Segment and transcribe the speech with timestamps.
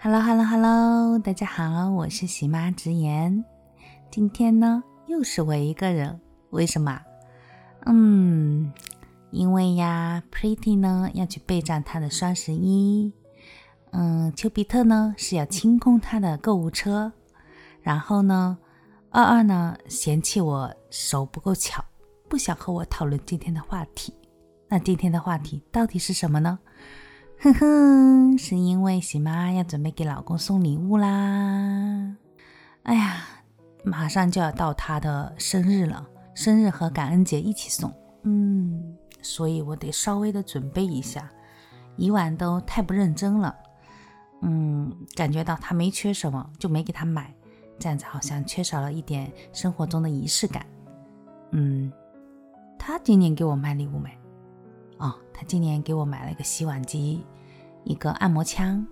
[0.00, 3.44] Hello Hello Hello，大家好，我是喜妈直言。
[4.12, 7.02] 今天呢，又是我一个人，为什么？
[7.84, 8.72] 嗯，
[9.32, 13.12] 因为呀，Pretty 呢要去备战他的双十一，
[13.90, 17.12] 嗯，丘比特呢是要清空他的购物车，
[17.82, 18.56] 然后呢，
[19.10, 21.84] 二二呢嫌弃我手不够巧，
[22.28, 24.14] 不想和我讨论今天的话题。
[24.68, 26.60] 那今天的话题到底是什么呢？
[27.40, 32.16] 哼哼，是因为喜妈要准备给老公送礼物啦。
[32.82, 33.24] 哎呀，
[33.84, 37.92] 马上就要到他的生日了，生日和感恩节一起送。
[38.24, 41.30] 嗯，所以我得稍微的准备一下。
[41.96, 43.54] 以往都太不认真了。
[44.42, 47.32] 嗯，感觉到他没缺什么，就没给他买，
[47.78, 50.66] 这样子好像缺少了一点生活中的仪式感。
[51.52, 51.92] 嗯，
[52.78, 54.10] 他今年给我买礼物没？
[54.98, 57.24] 哦，他今年给我买了一个洗碗机，
[57.84, 58.86] 一个按摩枪。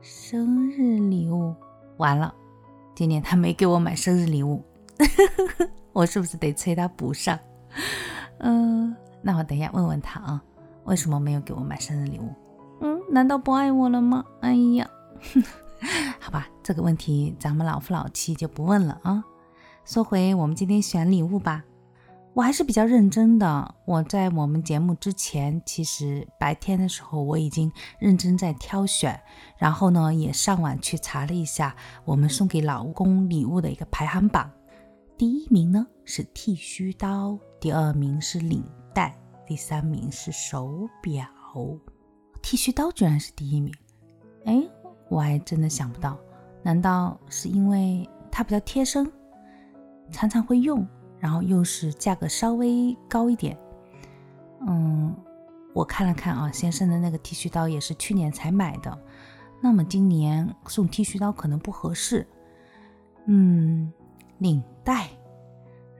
[0.00, 1.54] 生日礼物
[1.96, 2.34] 完了，
[2.94, 4.62] 今年他没给我买生日礼物，
[5.92, 7.38] 我是不是得催他补上？
[8.38, 10.42] 嗯，那我等一下问问他啊，
[10.84, 12.32] 为什么没有给我买生日礼物？
[12.80, 14.24] 嗯，难道不爱我了吗？
[14.40, 14.88] 哎呀，
[16.18, 19.24] 好吧，这个问题咱们老夫老妻就不问了啊。
[19.84, 21.64] 说回我们今天选礼物吧。
[22.34, 23.74] 我还是比较认真的。
[23.84, 29.20] 我在我们节目之前，其实白天的时候我已经认真在挑选，
[29.58, 34.50] 然后呢也上网去查了一下我们送给老公礼物的一个排行榜。
[35.18, 39.14] 第一名呢是剃须刀，第二名是领带，
[39.46, 41.26] 第三名是手表。
[42.40, 43.72] 剃须刀居然是第一名，
[44.46, 44.66] 哎，
[45.10, 46.18] 我还真的想不到。
[46.62, 49.06] 难道是因为它比较贴身，
[50.10, 50.86] 常常会用？
[51.22, 53.56] 然后又是价格稍微高一点，
[54.66, 55.14] 嗯，
[55.72, 58.98] 我看了看啊，先生的那个剃须刀也是去年才买的，
[59.60, 62.26] 那么今年送剃须刀可能不合适，
[63.26, 63.92] 嗯，
[64.38, 65.10] 领带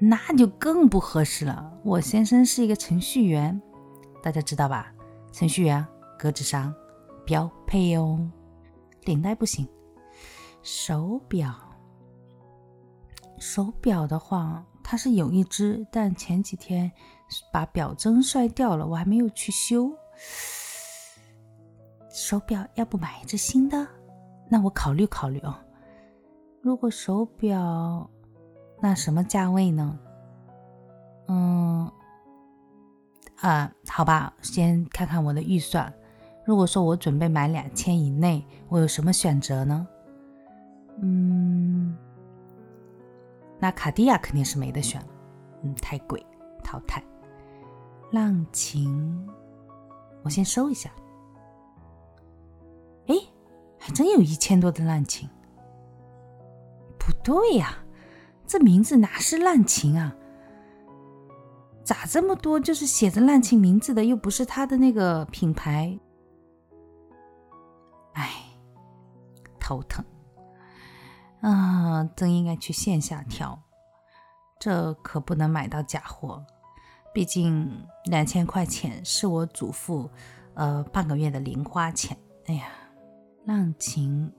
[0.00, 1.72] 那就更不合适了。
[1.84, 3.62] 我先生是一个程序员，
[4.24, 4.92] 大家知道吧？
[5.30, 5.86] 程序员
[6.18, 6.74] 格子衫
[7.24, 8.28] 标配哦，
[9.04, 9.68] 领带不行。
[10.64, 11.54] 手表，
[13.38, 14.66] 手表的话。
[14.84, 16.90] 它是有一只，但前几天
[17.52, 19.90] 把表针摔掉了，我还没有去修。
[22.10, 23.86] 手表要不买一只新的？
[24.50, 25.54] 那我考虑考虑哦。
[26.60, 28.10] 如果手表，
[28.80, 29.98] 那什么价位呢？
[31.28, 31.90] 嗯，
[33.40, 35.90] 啊，好吧，先看看我的预算。
[36.44, 39.86] 如果说我准备买两千以内，我有什么选择呢？
[41.00, 41.96] 嗯。
[43.62, 45.06] 那卡地亚肯定是没得选了，
[45.62, 46.20] 嗯，太贵，
[46.64, 47.00] 淘汰。
[48.10, 49.24] 浪琴，
[50.24, 50.90] 我先收一下。
[53.06, 53.14] 哎，
[53.78, 55.30] 还真有一千多的浪琴。
[56.98, 57.78] 不对呀，
[58.48, 60.12] 这名字哪是浪琴啊？
[61.84, 65.96] 咋这么多就是写着浪琴名字的，又不是他的那个品牌？
[68.14, 68.28] 哎，
[69.60, 70.04] 头疼。
[71.42, 73.60] 啊，真应该去线下挑，
[74.58, 76.42] 这可不能买到假货。
[77.12, 77.70] 毕竟
[78.04, 80.08] 两千块钱是我祖父
[80.54, 82.16] 呃半个月的零花钱。
[82.46, 82.68] 哎呀，
[83.44, 84.32] 浪琴，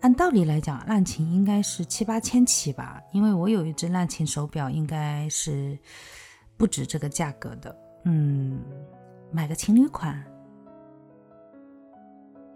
[0.00, 3.02] 按道理来讲，浪琴应该是七八千起吧？
[3.12, 5.78] 因为我有一只浪琴手表，应该是
[6.56, 7.76] 不止这个价格的。
[8.04, 8.62] 嗯，
[9.32, 10.24] 买个情侣款。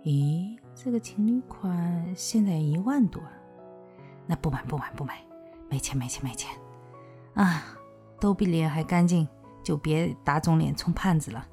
[0.04, 0.56] 咦？
[0.80, 3.20] 这个情侣款现在一万多，
[4.28, 5.20] 那不买不买不买，
[5.68, 6.48] 没钱没钱没钱
[7.34, 7.64] 啊！
[8.20, 9.26] 都比脸还干净，
[9.60, 11.44] 就别打肿脸充胖子了。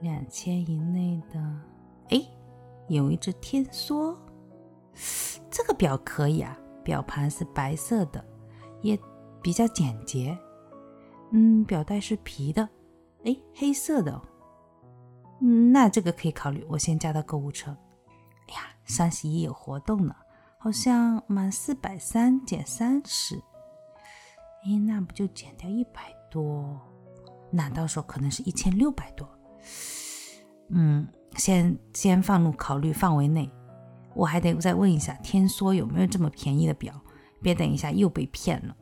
[0.00, 1.40] 两千以内的，
[2.10, 2.22] 哎，
[2.88, 4.14] 有一只天梭，
[5.50, 8.22] 这个表可以啊，表盘是白色的，
[8.82, 8.98] 也
[9.40, 10.36] 比较简洁。
[11.30, 12.68] 嗯，表带是皮的，
[13.24, 14.20] 哎，黑色的，
[15.40, 17.74] 嗯，那这个可以考虑，我先加到购物车。
[18.48, 20.14] 哎呀，双十一有活动呢，
[20.58, 23.36] 好像满四百三减三十，
[24.64, 26.80] 哎，那不就减掉一百多？
[27.50, 29.28] 那到时候可能是一千六百多。
[30.68, 31.06] 嗯，
[31.36, 33.50] 先先放入考虑范围内。
[34.14, 36.98] 我还得再问一下天梭有没有这么便宜的表，
[37.42, 38.74] 别等一下又被骗了。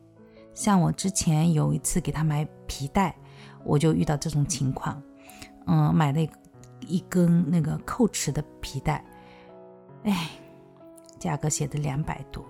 [0.54, 3.16] 像我之前有一次给他买皮带，
[3.64, 5.02] 我就遇到这种情况。
[5.66, 6.20] 嗯，买了
[6.86, 9.04] 一根那个扣齿的皮带。
[10.04, 10.30] 哎，
[11.18, 12.44] 价格写的两百多，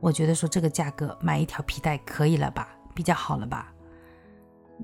[0.00, 3.72] 我觉得说这个价格买一条皮带可以了吧，比较好了吧？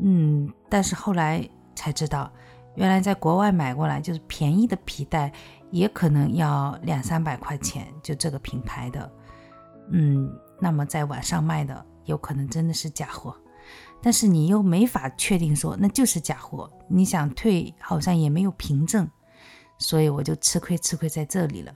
[0.00, 2.32] 嗯，但是后来才知道，
[2.76, 5.32] 原来在国外买过来就是便宜的皮带
[5.72, 9.12] 也可能要两三百块钱，就这个品牌的，
[9.90, 13.36] 嗯，那么在网上卖的有可能真的是假货，
[14.00, 19.10] 但是你又没法确定说那就是假货，你想退好像也没有凭证，
[19.78, 21.72] 所以我就吃亏吃亏在这里了。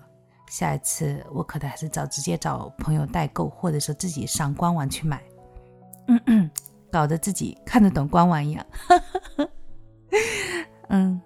[0.48, 5.22] 下一次我可能还是找直接找朋友代购，或者说自己上官网去买，
[6.08, 6.50] 嗯嗯，
[6.90, 8.66] 搞得自己看得懂官网一样，
[10.90, 11.20] 嗯，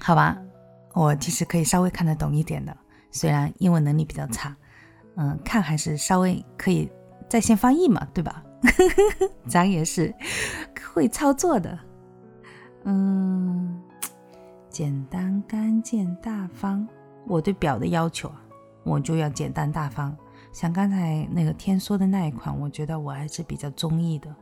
[0.00, 0.38] 好吧。
[0.92, 2.76] 我其实可以稍微看得懂一点的，
[3.10, 4.54] 虽然英文能力比较差，
[5.16, 6.88] 嗯，看还是稍微可以
[7.28, 8.44] 在线翻译嘛，对吧？
[9.48, 10.14] 咱也是
[10.92, 11.78] 会操作的，
[12.84, 13.82] 嗯，
[14.74, 16.84] 简单、干净、大方。
[17.28, 18.42] 我对表的要求啊，
[18.82, 20.14] 我就要简单大方。
[20.50, 24.34] 像刚才那个天梭的那一款，我觉得我还是比较中意的。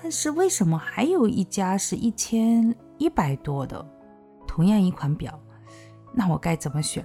[0.00, 3.84] 但是为什么还有一家是一千一百多的？
[4.46, 5.36] 同样一款表，
[6.14, 7.04] 那我该怎么选？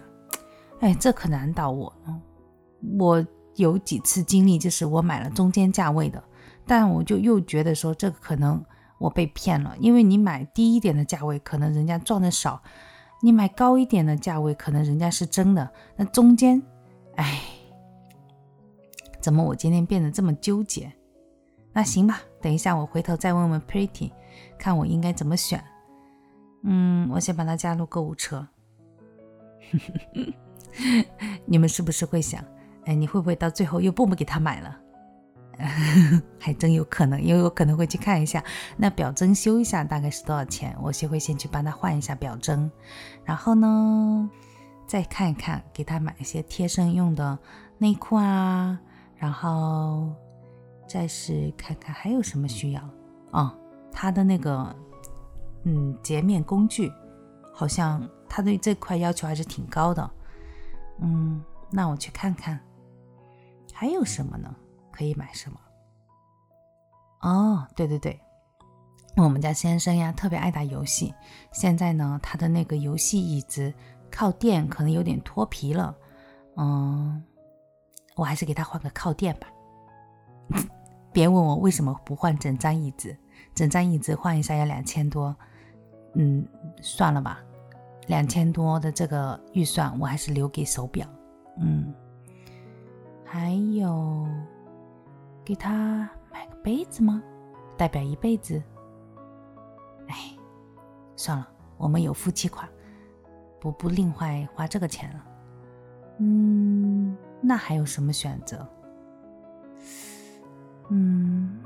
[0.79, 2.21] 哎，这可难倒我了。
[2.99, 3.25] 我
[3.55, 6.23] 有几次经历，就是我买了中间价位的，
[6.67, 8.63] 但我就又觉得说这个可能
[8.99, 12.61] 我被骗了，因为你买低一点的价位，可能人家赚的少；
[13.21, 15.69] 你买高一点的价位，可能人家是真的。
[15.95, 16.61] 那中间，
[17.15, 17.41] 哎，
[19.19, 20.91] 怎么我今天变得这么纠结？
[21.73, 24.11] 那行吧，等一下我回头再问问 Pretty，
[24.57, 25.63] 看我应该怎么选。
[26.63, 28.47] 嗯，我先把它加入购物车。
[31.45, 32.43] 你们是不是会想，
[32.85, 34.79] 哎，你会不会到最后又不不给他买了？
[36.39, 38.43] 还真有可能，因为我可能会去看一下，
[38.75, 40.75] 那表针修一下大概是多少钱？
[40.81, 42.71] 我先会先去帮他换一下表针，
[43.23, 44.29] 然后呢，
[44.85, 47.37] 再看一看，给他买一些贴身用的
[47.77, 48.79] 内裤啊，
[49.15, 50.13] 然后
[50.87, 52.89] 再是看看还有什么需要
[53.31, 53.53] 哦，
[53.91, 54.75] 他的那个。
[55.69, 56.89] 嗯，洁面工具，
[57.51, 60.09] 好像他对这块要求还是挺高的。
[61.01, 62.57] 嗯，那我去看看，
[63.73, 64.55] 还有什么呢？
[64.97, 65.59] 可以买什么？
[67.21, 68.19] 哦，对对对，
[69.15, 71.13] 我们家先生呀，特别爱打游戏。
[71.51, 73.71] 现在呢，他的那个游戏椅子
[74.09, 75.95] 靠垫可能有点脱皮了。
[76.55, 77.23] 嗯，
[78.15, 79.47] 我还是给他换个靠垫吧。
[81.13, 83.15] 别问我为什么不换整张椅子，
[83.53, 85.35] 整张椅子换一下要两千多。
[86.15, 86.43] 嗯，
[86.81, 87.39] 算了吧，
[88.07, 91.07] 两千多的这个预算，我还是留给手表。
[91.59, 91.93] 嗯，
[93.23, 94.27] 还有
[95.47, 97.23] 给他买个杯子吗？
[97.77, 98.61] 代表一辈子。
[100.09, 100.35] 哎，
[101.15, 101.47] 算了，
[101.77, 102.67] 我们有夫妻款，
[103.57, 105.23] 不不另外花这个钱了。
[106.17, 108.67] 嗯，那还有什么选择？
[110.89, 111.57] 嗯，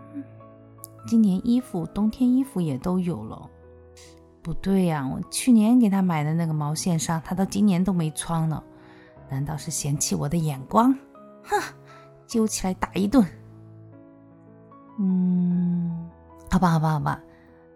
[1.07, 3.49] 今年衣服、冬天衣服也都有了。
[4.43, 8.63] 不对呀，我去年给他买的那个毛线衫，他到今年都没穿呢。
[9.27, 10.95] 难道是嫌弃我的眼光？
[11.45, 11.59] 哼，
[12.27, 13.25] 揪起来打一顿。
[15.03, 16.09] 嗯，
[16.51, 17.19] 好吧，好吧，好吧。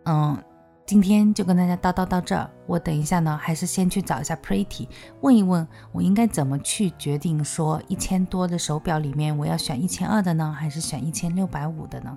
[0.03, 0.37] 嗯，
[0.85, 2.47] 今天就跟大家叨叨到这儿。
[2.67, 4.87] 我等一下呢，还是先去找一下 Pretty，
[5.21, 12.15] 问一问我应该怎么去决定，说一千多的手表里面，我要选一千二的呢，还是选一千六百五的呢？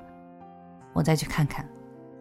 [0.93, 1.67] 我再去看看。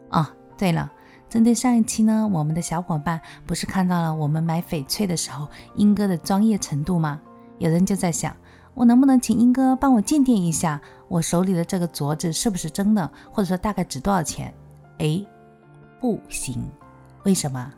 [0.09, 0.89] 啊，对了。
[1.27, 7.19] 针对上一期呢，我们的小伙伴不是看到了我们买翡翠的时候英哥的专业程度吗？
[7.57, 8.33] 有人就在想，
[8.77, 14.53] 我能不能请英哥帮我鉴定一下我手里的这个镯子是不是真的，或者说大概值多少钱？
[14.99, 15.25] 哎，
[15.99, 16.63] 不行，
[17.23, 17.73] 为什么？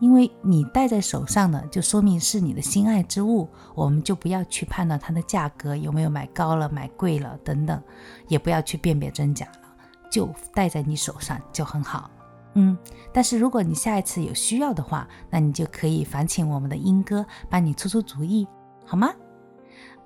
[0.00, 7.82] 因为你戴在手上的，就说明是你的心爱之物，我们就不要去判断它的价格有没有买高了、买贵了等等，
[8.28, 9.68] 也不要去辨别真假了，
[10.10, 12.10] 就戴在你手上就很好。
[12.52, 12.76] 嗯，
[13.14, 18.46] 但是如果你下一次有需要的话，那你就可以烦请我们的英哥帮你出出主意，
[18.84, 19.08] 好吗？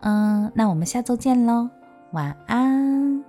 [0.00, 1.69] 嗯，那我们下周见喽，
[2.12, 3.27] 晚安。